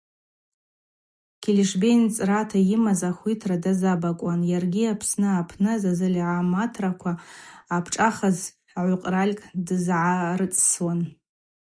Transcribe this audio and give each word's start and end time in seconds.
Келешбей 1.41 1.97
нцӏрата 2.03 2.59
йымаз 2.69 3.01
ахвитра 3.09 3.55
дазабакӏуан 3.63 4.41
йаргьи 4.51 4.85
Апсны 4.93 5.29
апны 5.41 5.71
зазыгӏальаматраква 5.81 7.13
апшӏахыз 7.75 8.37
агӏвкъралькӏ 8.79 9.45
дызгӏарыцӏсуан. 9.65 10.99